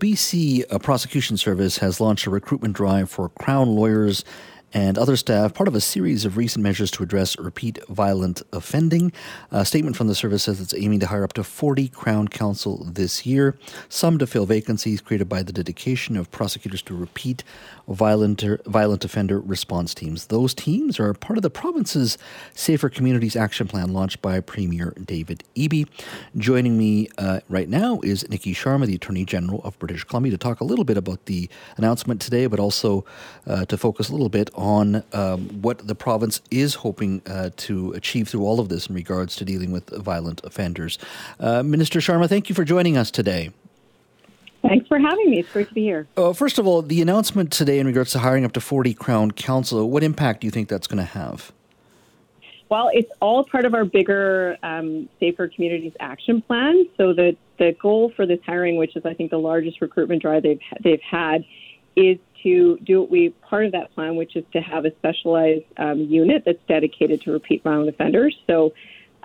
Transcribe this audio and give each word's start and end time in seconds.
BC 0.00 0.80
Prosecution 0.80 1.36
Service 1.36 1.78
has 1.78 2.00
launched 2.00 2.26
a 2.26 2.30
recruitment 2.30 2.76
drive 2.76 3.10
for 3.10 3.30
Crown 3.30 3.74
lawyers 3.74 4.24
and 4.72 4.98
other 4.98 5.16
staff, 5.16 5.54
part 5.54 5.68
of 5.68 5.74
a 5.74 5.80
series 5.80 6.24
of 6.24 6.36
recent 6.36 6.62
measures 6.62 6.90
to 6.92 7.02
address 7.02 7.38
repeat 7.38 7.78
violent 7.88 8.42
offending. 8.52 9.12
A 9.50 9.64
statement 9.64 9.96
from 9.96 10.08
the 10.08 10.14
service 10.14 10.44
says 10.44 10.60
it's 10.60 10.74
aiming 10.74 11.00
to 11.00 11.06
hire 11.06 11.24
up 11.24 11.32
to 11.34 11.44
40 11.44 11.88
Crown 11.88 12.28
Counsel 12.28 12.84
this 12.84 13.24
year, 13.24 13.56
some 13.88 14.18
to 14.18 14.26
fill 14.26 14.46
vacancies 14.46 15.00
created 15.00 15.28
by 15.28 15.42
the 15.42 15.52
dedication 15.52 16.16
of 16.16 16.30
prosecutors 16.30 16.82
to 16.82 16.94
repeat 16.94 17.44
violent, 17.88 18.44
violent 18.66 19.04
offender 19.04 19.40
response 19.40 19.94
teams. 19.94 20.26
Those 20.26 20.52
teams 20.54 21.00
are 21.00 21.14
part 21.14 21.38
of 21.38 21.42
the 21.42 21.50
province's 21.50 22.18
Safer 22.54 22.90
Communities 22.90 23.36
Action 23.36 23.66
Plan 23.66 23.92
launched 23.92 24.20
by 24.20 24.40
Premier 24.40 24.92
David 25.02 25.44
Eby. 25.56 25.88
Joining 26.36 26.76
me 26.76 27.08
uh, 27.16 27.40
right 27.48 27.68
now 27.68 28.00
is 28.02 28.24
Niki 28.24 28.52
Sharma, 28.52 28.86
the 28.86 28.94
Attorney 28.94 29.24
General 29.24 29.62
of 29.64 29.78
British 29.78 30.04
Columbia, 30.04 30.32
to 30.32 30.38
talk 30.38 30.60
a 30.60 30.64
little 30.64 30.84
bit 30.84 30.98
about 30.98 31.24
the 31.24 31.48
announcement 31.76 32.20
today, 32.20 32.46
but 32.46 32.60
also 32.60 33.04
uh, 33.46 33.64
to 33.64 33.78
focus 33.78 34.10
a 34.10 34.12
little 34.12 34.28
bit 34.28 34.50
on 34.58 35.02
um, 35.12 35.48
what 35.62 35.86
the 35.86 35.94
province 35.94 36.42
is 36.50 36.74
hoping 36.74 37.22
uh, 37.26 37.50
to 37.56 37.92
achieve 37.92 38.28
through 38.28 38.44
all 38.44 38.60
of 38.60 38.68
this 38.68 38.88
in 38.88 38.94
regards 38.94 39.36
to 39.36 39.44
dealing 39.44 39.70
with 39.70 39.88
violent 39.90 40.42
offenders. 40.44 40.98
Uh, 41.40 41.62
Minister 41.62 42.00
Sharma, 42.00 42.28
thank 42.28 42.48
you 42.48 42.54
for 42.54 42.64
joining 42.64 42.96
us 42.96 43.10
today. 43.10 43.50
Thanks 44.62 44.88
for 44.88 44.98
having 44.98 45.30
me. 45.30 45.38
It's 45.38 45.52
great 45.52 45.68
to 45.68 45.74
be 45.74 45.82
here. 45.82 46.08
Uh, 46.16 46.32
first 46.32 46.58
of 46.58 46.66
all, 46.66 46.82
the 46.82 47.00
announcement 47.00 47.52
today 47.52 47.78
in 47.78 47.86
regards 47.86 48.10
to 48.12 48.18
hiring 48.18 48.44
up 48.44 48.52
to 48.52 48.60
40 48.60 48.92
Crown 48.94 49.30
Counsel, 49.30 49.88
what 49.88 50.02
impact 50.02 50.40
do 50.40 50.46
you 50.46 50.50
think 50.50 50.68
that's 50.68 50.88
going 50.88 50.98
to 50.98 51.04
have? 51.04 51.52
Well, 52.68 52.90
it's 52.92 53.10
all 53.20 53.44
part 53.44 53.64
of 53.64 53.72
our 53.72 53.84
bigger 53.84 54.58
um, 54.62 55.08
Safer 55.20 55.48
Communities 55.48 55.94
Action 56.00 56.42
Plan. 56.42 56.86
So 56.96 57.14
the, 57.14 57.36
the 57.58 57.74
goal 57.80 58.12
for 58.14 58.26
this 58.26 58.40
hiring, 58.44 58.76
which 58.76 58.94
is 58.94 59.06
I 59.06 59.14
think 59.14 59.30
the 59.30 59.38
largest 59.38 59.80
recruitment 59.80 60.20
drive 60.20 60.42
they've, 60.42 60.60
they've 60.82 61.00
had, 61.00 61.44
is 61.96 62.18
to 62.42 62.78
do 62.78 63.00
what 63.00 63.10
we 63.10 63.30
part 63.30 63.66
of 63.66 63.72
that 63.72 63.94
plan, 63.94 64.16
which 64.16 64.36
is 64.36 64.44
to 64.52 64.60
have 64.60 64.84
a 64.84 64.90
specialized 64.96 65.64
um, 65.76 66.00
unit 66.00 66.44
that's 66.44 66.62
dedicated 66.68 67.20
to 67.22 67.32
repeat 67.32 67.62
violent 67.62 67.88
offenders. 67.88 68.38
So 68.46 68.74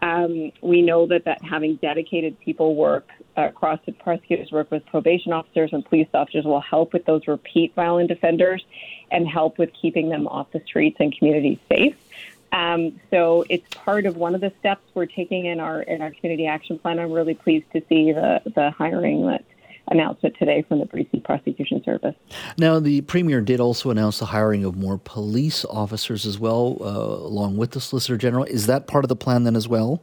um, 0.01 0.51
we 0.61 0.81
know 0.81 1.07
that 1.07 1.25
that 1.25 1.43
having 1.43 1.75
dedicated 1.75 2.39
people 2.39 2.75
work 2.75 3.09
across 3.37 3.79
the 3.85 3.93
prosecutors 3.93 4.51
work 4.51 4.69
with 4.69 4.85
probation 4.87 5.31
officers 5.31 5.71
and 5.73 5.85
police 5.85 6.07
officers 6.13 6.45
will 6.45 6.61
help 6.61 6.93
with 6.93 7.05
those 7.05 7.27
repeat 7.27 7.73
violent 7.73 8.11
offenders 8.11 8.65
and 9.11 9.27
help 9.27 9.57
with 9.57 9.71
keeping 9.79 10.09
them 10.09 10.27
off 10.27 10.51
the 10.51 10.61
streets 10.65 10.97
and 10.99 11.17
communities 11.17 11.57
safe. 11.69 11.95
Um, 12.51 12.99
so 13.09 13.45
it's 13.49 13.65
part 13.73 14.05
of 14.05 14.15
one 14.15 14.35
of 14.35 14.41
the 14.41 14.51
steps 14.59 14.83
we're 14.93 15.07
taking 15.07 15.45
in 15.45 15.59
our 15.59 15.81
in 15.81 16.01
our 16.01 16.11
community 16.11 16.45
action 16.45 16.77
plan. 16.77 16.99
I'm 16.99 17.11
really 17.11 17.33
pleased 17.33 17.71
to 17.71 17.81
see 17.89 18.11
the 18.11 18.41
the 18.53 18.71
hiring 18.71 19.25
that 19.27 19.43
announcement 19.93 20.35
today 20.37 20.63
from 20.67 20.79
the 20.79 20.85
BC 20.85 21.23
Prosecution 21.23 21.81
Service. 21.83 22.15
Now, 22.57 22.79
the 22.79 23.01
Premier 23.01 23.41
did 23.41 23.59
also 23.59 23.89
announce 23.89 24.19
the 24.19 24.25
hiring 24.25 24.65
of 24.65 24.75
more 24.75 24.97
police 24.97 25.63
officers 25.65 26.25
as 26.25 26.39
well, 26.39 26.77
uh, 26.81 26.85
along 26.85 27.57
with 27.57 27.71
the 27.71 27.81
Solicitor 27.81 28.17
General. 28.17 28.43
Is 28.45 28.65
that 28.67 28.87
part 28.87 29.05
of 29.05 29.09
the 29.09 29.15
plan 29.15 29.43
then 29.43 29.55
as 29.55 29.67
well? 29.67 30.01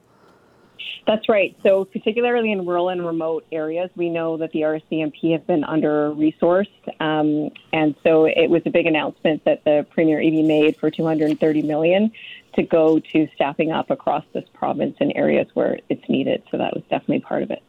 That's 1.07 1.29
right. 1.29 1.57
So, 1.63 1.85
particularly 1.87 2.53
in 2.53 2.67
rural 2.67 2.89
and 2.89 3.05
remote 3.05 3.45
areas, 3.51 3.91
we 3.97 4.09
know 4.09 4.37
that 4.37 4.53
the 4.53 4.61
RCMP 4.61 5.33
have 5.33 5.47
been 5.47 5.65
under 5.65 6.11
resourced. 6.11 6.69
Um, 7.01 7.51
and 7.73 7.95
so 8.05 8.27
it 8.27 8.49
was 8.49 8.63
a 8.67 8.71
big 8.71 8.87
announcement 8.87 9.45
that 9.45 9.65
the 9.65 9.87
Premier 9.91 10.19
Eby 10.19 10.47
made 10.47 10.77
for 10.77 10.91
230 10.91 11.63
million 11.63 12.13
to 12.55 12.63
go 12.63 12.99
to 12.99 13.29
staffing 13.35 13.73
up 13.73 13.91
across 13.91 14.25
this 14.35 14.45
province 14.55 14.97
in 15.01 15.11
areas 15.13 15.49
where 15.55 15.79
it's 15.89 16.09
needed. 16.09 16.43
So 16.51 16.59
that 16.59 16.75
was 16.75 16.83
definitely 16.91 17.21
part 17.21 17.43
of 17.43 17.51
it. 17.51 17.63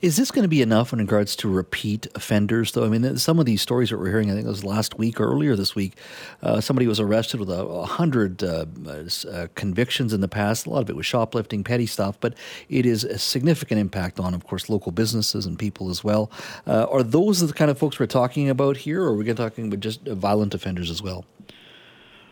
Is 0.00 0.16
this 0.16 0.30
going 0.30 0.42
to 0.42 0.48
be 0.48 0.62
enough 0.62 0.92
in 0.92 0.98
regards 0.98 1.36
to 1.36 1.48
repeat 1.48 2.06
offenders, 2.14 2.72
though? 2.72 2.84
I 2.84 2.88
mean, 2.88 3.16
some 3.18 3.38
of 3.38 3.46
these 3.46 3.62
stories 3.62 3.90
that 3.90 3.98
we're 3.98 4.10
hearing, 4.10 4.30
I 4.30 4.34
think 4.34 4.46
it 4.46 4.50
was 4.50 4.64
last 4.64 4.98
week 4.98 5.20
or 5.20 5.24
earlier 5.24 5.56
this 5.56 5.74
week, 5.74 5.94
uh, 6.42 6.60
somebody 6.60 6.86
was 6.86 7.00
arrested 7.00 7.40
with 7.40 7.50
a, 7.50 7.86
hundred 7.86 8.42
uh, 8.42 8.66
uh, 8.86 9.46
convictions 9.54 10.12
in 10.12 10.20
the 10.20 10.28
past. 10.28 10.66
A 10.66 10.70
lot 10.70 10.82
of 10.82 10.90
it 10.90 10.96
was 10.96 11.06
shoplifting, 11.06 11.64
petty 11.64 11.86
stuff, 11.86 12.18
but 12.20 12.34
it 12.68 12.84
is 12.84 13.04
a 13.04 13.18
significant 13.18 13.80
impact 13.80 14.18
on, 14.20 14.34
of 14.34 14.46
course, 14.46 14.68
local 14.68 14.92
businesses 14.92 15.46
and 15.46 15.58
people 15.58 15.90
as 15.90 16.02
well. 16.02 16.30
Uh, 16.66 16.86
are 16.90 17.02
those 17.02 17.40
the 17.46 17.52
kind 17.52 17.70
of 17.70 17.78
folks 17.78 17.98
we're 17.98 18.06
talking 18.06 18.48
about 18.48 18.76
here, 18.76 19.02
or 19.02 19.08
are 19.08 19.14
we 19.14 19.32
talking 19.34 19.68
about 19.68 19.80
just 19.80 20.02
violent 20.02 20.54
offenders 20.54 20.90
as 20.90 21.02
well? 21.02 21.24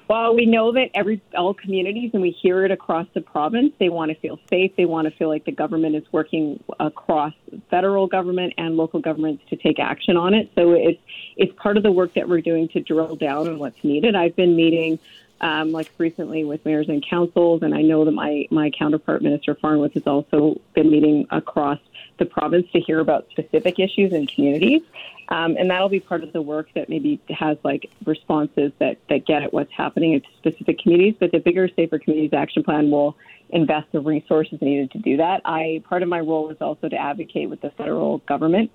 Well, 0.06 0.34
we 0.34 0.44
know 0.44 0.72
that 0.72 0.90
every 0.94 1.22
all 1.34 1.54
communities, 1.54 2.10
and 2.12 2.20
we 2.20 2.30
hear 2.30 2.64
it 2.64 2.70
across 2.70 3.06
the 3.14 3.22
province. 3.22 3.72
They 3.78 3.88
want 3.88 4.10
to 4.10 4.18
feel 4.18 4.38
safe. 4.50 4.72
They 4.76 4.84
want 4.84 5.08
to 5.08 5.16
feel 5.16 5.28
like 5.28 5.46
the 5.46 5.52
government 5.52 5.96
is 5.96 6.04
working 6.12 6.62
across 6.78 7.32
federal 7.70 8.06
government 8.06 8.52
and 8.58 8.76
local 8.76 9.00
governments 9.00 9.44
to 9.48 9.56
take 9.56 9.78
action 9.78 10.16
on 10.18 10.34
it. 10.34 10.50
So 10.54 10.72
it's 10.72 11.00
it's 11.36 11.52
part 11.56 11.78
of 11.78 11.82
the 11.82 11.92
work 11.92 12.12
that 12.14 12.28
we're 12.28 12.42
doing 12.42 12.68
to 12.68 12.80
drill 12.80 13.16
down 13.16 13.48
on 13.48 13.58
what's 13.58 13.82
needed. 13.82 14.14
I've 14.14 14.36
been 14.36 14.54
meeting. 14.54 14.98
Um, 15.40 15.72
like 15.72 15.90
recently 15.98 16.44
with 16.44 16.64
mayors 16.64 16.88
and 16.88 17.04
councils, 17.06 17.62
and 17.62 17.74
I 17.74 17.82
know 17.82 18.04
that 18.04 18.12
my, 18.12 18.46
my 18.50 18.70
counterpart, 18.70 19.20
Minister 19.20 19.54
Farnworth, 19.54 19.92
has 19.94 20.06
also 20.06 20.60
been 20.74 20.90
meeting 20.90 21.26
across 21.30 21.80
the 22.18 22.24
province 22.24 22.66
to 22.72 22.80
hear 22.80 23.00
about 23.00 23.26
specific 23.30 23.78
issues 23.78 24.12
in 24.12 24.26
communities. 24.26 24.82
Um, 25.28 25.56
and 25.56 25.70
that'll 25.70 25.88
be 25.88 26.00
part 26.00 26.22
of 26.22 26.32
the 26.32 26.42
work 26.42 26.68
that 26.74 26.88
maybe 26.88 27.20
has 27.30 27.56
like 27.64 27.90
responses 28.04 28.72
that, 28.78 28.98
that 29.08 29.26
get 29.26 29.42
at 29.42 29.52
what's 29.52 29.72
happening 29.72 30.12
in 30.12 30.22
specific 30.38 30.78
communities. 30.78 31.14
But 31.18 31.32
the 31.32 31.38
bigger 31.38 31.68
Safer 31.74 31.98
Communities 31.98 32.32
Action 32.32 32.62
Plan 32.62 32.90
will 32.90 33.16
invest 33.50 33.90
the 33.92 34.00
resources 34.00 34.60
needed 34.60 34.90
to 34.92 34.98
do 34.98 35.16
that. 35.18 35.42
I 35.44 35.82
part 35.88 36.02
of 36.02 36.08
my 36.08 36.20
role 36.20 36.50
is 36.50 36.58
also 36.60 36.88
to 36.88 36.96
advocate 36.96 37.48
with 37.48 37.60
the 37.60 37.70
federal 37.70 38.18
government 38.18 38.70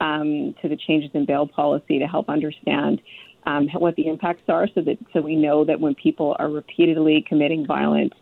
um, 0.00 0.54
to 0.62 0.68
the 0.68 0.76
changes 0.76 1.10
in 1.14 1.26
bail 1.26 1.46
policy 1.46 1.98
to 1.98 2.06
help 2.06 2.28
understand 2.28 3.02
um, 3.46 3.68
what 3.74 3.96
the 3.96 4.06
impacts 4.06 4.42
are, 4.48 4.68
so 4.74 4.80
that 4.82 4.98
so 5.12 5.20
we 5.20 5.36
know 5.36 5.64
that 5.64 5.80
when 5.80 5.94
people 5.94 6.36
are 6.38 6.50
repeatedly 6.50 7.24
committing 7.28 7.66
violent 7.66 8.12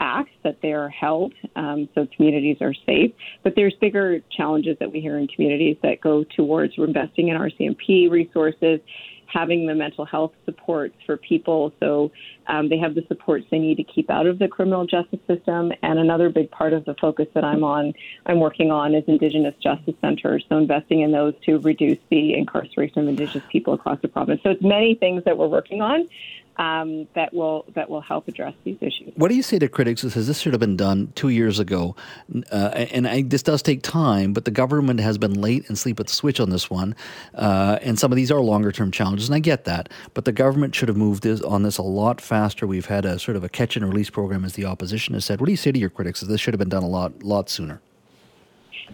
acts 0.00 0.32
that 0.42 0.58
they 0.60 0.72
are 0.72 0.88
held 0.88 1.32
um, 1.56 1.88
so 1.94 2.06
communities 2.16 2.56
are 2.60 2.74
safe. 2.86 3.12
But 3.42 3.54
there's 3.56 3.74
bigger 3.80 4.20
challenges 4.30 4.76
that 4.80 4.90
we 4.92 5.00
hear 5.00 5.18
in 5.18 5.28
communities 5.28 5.76
that 5.82 6.00
go 6.00 6.24
towards 6.36 6.74
investing 6.76 7.28
in 7.28 7.36
RCMP 7.36 8.10
resources, 8.10 8.80
having 9.34 9.66
the 9.66 9.74
mental 9.74 10.04
health 10.04 10.32
supports 10.46 10.94
for 11.04 11.16
people 11.16 11.72
so 11.80 12.10
um, 12.46 12.68
they 12.68 12.78
have 12.78 12.94
the 12.94 13.04
supports 13.08 13.46
they 13.50 13.58
need 13.58 13.76
to 13.76 13.84
keep 13.84 14.10
out 14.10 14.26
of 14.26 14.38
the 14.38 14.48
criminal 14.48 14.86
justice 14.86 15.20
system. 15.26 15.72
And 15.82 15.98
another 15.98 16.28
big 16.28 16.50
part 16.50 16.72
of 16.72 16.84
the 16.84 16.94
focus 17.00 17.26
that 17.34 17.44
I'm 17.44 17.64
on, 17.64 17.94
I'm 18.26 18.40
working 18.40 18.70
on, 18.70 18.94
is 18.94 19.04
Indigenous 19.06 19.54
justice 19.62 19.94
centers. 20.00 20.44
So 20.48 20.58
investing 20.58 21.00
in 21.00 21.12
those 21.12 21.34
to 21.46 21.58
reduce 21.58 21.98
the 22.10 22.34
incarceration 22.34 23.00
of 23.00 23.08
Indigenous 23.08 23.46
people 23.50 23.74
across 23.74 24.00
the 24.02 24.08
province. 24.08 24.42
So 24.42 24.50
it's 24.50 24.62
many 24.62 24.94
things 24.94 25.24
that 25.24 25.36
we're 25.38 25.48
working 25.48 25.80
on 25.80 26.08
um, 26.56 27.08
that 27.14 27.32
will 27.34 27.64
that 27.74 27.90
will 27.90 28.00
help 28.00 28.28
address 28.28 28.54
these 28.64 28.76
issues. 28.80 29.12
What 29.16 29.28
do 29.28 29.34
you 29.34 29.42
say 29.42 29.58
to 29.58 29.68
critics 29.68 30.02
who 30.02 30.10
says 30.10 30.26
this 30.26 30.38
should 30.38 30.52
have 30.52 30.60
been 30.60 30.76
done 30.76 31.12
two 31.14 31.28
years 31.28 31.58
ago? 31.58 31.96
Uh, 32.52 32.86
and 32.92 33.08
I, 33.08 33.22
this 33.22 33.42
does 33.42 33.62
take 33.62 33.82
time, 33.82 34.32
but 34.32 34.44
the 34.44 34.50
government 34.50 35.00
has 35.00 35.18
been 35.18 35.40
late 35.40 35.68
and 35.68 35.78
sleep 35.78 35.98
at 36.00 36.06
the 36.06 36.12
switch 36.12 36.40
on 36.40 36.50
this 36.50 36.70
one. 36.70 36.94
Uh, 37.34 37.78
and 37.82 37.98
some 37.98 38.12
of 38.12 38.16
these 38.16 38.30
are 38.30 38.40
longer 38.40 38.72
term 38.72 38.90
challenges, 38.90 39.28
and 39.28 39.34
I 39.34 39.40
get 39.40 39.64
that. 39.64 39.88
But 40.14 40.24
the 40.24 40.32
government 40.32 40.74
should 40.74 40.88
have 40.88 40.96
moved 40.96 41.22
this, 41.22 41.40
on 41.42 41.62
this 41.62 41.78
a 41.78 41.82
lot 41.82 42.20
faster. 42.20 42.66
We've 42.66 42.86
had 42.86 43.04
a 43.04 43.18
sort 43.18 43.36
of 43.36 43.44
a 43.44 43.48
catch 43.48 43.76
and 43.76 43.86
release 43.86 44.10
program, 44.10 44.44
as 44.44 44.54
the 44.54 44.64
opposition 44.64 45.14
has 45.14 45.24
said. 45.24 45.40
What 45.40 45.46
do 45.46 45.52
you 45.52 45.56
say 45.56 45.72
to 45.72 45.78
your 45.78 45.90
critics? 45.90 46.20
That 46.20 46.26
this 46.26 46.40
should 46.40 46.54
have 46.54 46.58
been 46.58 46.68
done 46.68 46.82
a 46.82 46.88
lot 46.88 47.22
lot 47.22 47.50
sooner. 47.50 47.80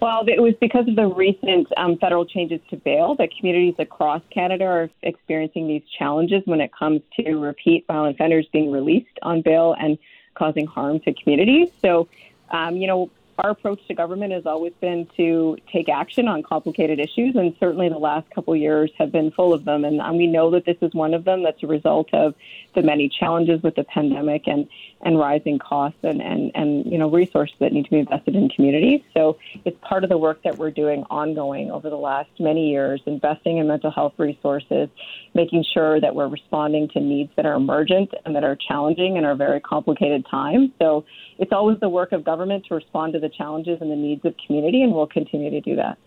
Well, 0.01 0.25
it 0.27 0.41
was 0.41 0.55
because 0.61 0.87
of 0.89 0.97
the 0.97 1.06
recent 1.06 1.67
um, 1.77 1.99
federal 1.99 2.25
changes 2.25 2.61
to 2.71 2.77
bail 2.77 3.17
that 3.17 3.31
communities 3.37 3.75
across 3.78 4.23
Canada 4.31 4.65
are 4.65 4.91
experiencing 5.03 5.67
these 5.67 5.83
challenges 5.99 6.43
when 6.45 6.61
it 6.61 6.71
comes 6.73 7.01
to 7.19 7.34
repeat 7.34 7.87
violent 7.87 8.15
offenders 8.15 8.47
being 8.53 8.71
released 8.71 9.19
on 9.23 9.43
bail 9.43 9.75
and 9.78 9.99
causing 10.34 10.67
harm 10.67 11.01
to 11.01 11.12
communities. 11.15 11.69
So, 11.83 12.09
um, 12.51 12.77
you 12.77 12.87
know, 12.87 13.11
our 13.43 13.51
approach 13.51 13.81
to 13.89 13.95
government 13.95 14.33
has 14.33 14.45
always 14.45 14.73
been 14.81 15.09
to 15.17 15.56
take 15.73 15.89
action 15.89 16.28
on 16.28 16.43
complicated 16.43 17.01
issues, 17.01 17.34
and 17.37 17.55
certainly 17.59 17.89
the 17.89 17.99
last 17.99 18.28
couple 18.31 18.55
years 18.55 18.91
have 18.99 19.11
been 19.11 19.31
full 19.31 19.54
of 19.54 19.65
them. 19.65 19.84
And, 19.84 20.01
and 20.01 20.16
we 20.19 20.27
know 20.27 20.51
that 20.51 20.66
this 20.66 20.77
is 20.83 20.92
one 20.92 21.15
of 21.15 21.25
them 21.25 21.42
that's 21.42 21.63
a 21.63 21.66
result 21.66 22.13
of 22.13 22.34
the 22.75 22.83
many 22.83 23.09
challenges 23.09 23.63
with 23.63 23.77
the 23.77 23.84
pandemic 23.84 24.47
and, 24.47 24.69
and 25.01 25.19
rising 25.19 25.59
costs 25.59 25.98
and, 26.03 26.21
and, 26.21 26.51
and 26.54 26.84
you 26.84 26.98
know 26.98 27.10
resources 27.10 27.57
that 27.60 27.72
need 27.72 27.84
to 27.84 27.91
be 27.91 27.98
invested 27.98 28.37
in 28.37 28.48
communities. 28.51 29.01
So 29.15 29.39
it's 29.65 29.77
part 29.81 30.04
of 30.04 30.10
the 30.10 30.19
work 30.19 30.42
that 30.42 30.59
we're 30.59 30.71
doing 30.71 31.04
ongoing 31.10 31.71
over 31.71 31.89
the 31.89 31.97
last 31.97 32.31
many 32.39 32.71
years, 32.71 33.01
investing 33.07 33.57
in 33.59 33.69
mental 33.69 33.91
health 33.91 34.15
resources, 34.19 34.89
making 35.34 35.65
sure 35.72 36.01
that 36.01 36.15
we're 36.15 36.28
responding 36.28 36.89
to 36.91 37.01
needs 37.01 37.33
that 37.37 37.47
are 37.47 37.54
emergent 37.54 38.10
and 38.27 38.37
that 38.37 38.45
are 38.45 38.57
challenging 38.69 39.16
and 39.16 39.25
are 39.25 39.34
very 39.34 39.60
complicated 39.60 40.27
times. 40.31 40.71
So 40.78 41.07
it's 41.39 41.53
always 41.53 41.81
the 41.81 41.89
work 41.89 42.13
of 42.13 42.22
government 42.22 42.66
to 42.66 42.75
respond 42.75 43.15
to 43.15 43.19
the 43.19 43.29
challenges 43.30 43.78
and 43.80 43.91
the 43.91 43.97
needs 43.97 44.24
of 44.24 44.34
community, 44.47 44.82
and 44.82 44.92
we'll 44.92 45.06
continue 45.06 45.50
to 45.50 45.60
do 45.60 45.77
that. 45.77 45.98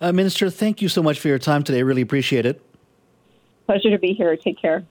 Uh, 0.00 0.12
Minister, 0.12 0.50
thank 0.50 0.82
you 0.82 0.88
so 0.88 1.02
much 1.02 1.18
for 1.18 1.28
your 1.28 1.38
time 1.38 1.62
today. 1.62 1.82
Really 1.82 2.02
appreciate 2.02 2.44
it. 2.44 2.60
Pleasure 3.66 3.90
to 3.90 3.98
be 3.98 4.12
here. 4.12 4.36
Take 4.36 4.60
care. 4.60 4.84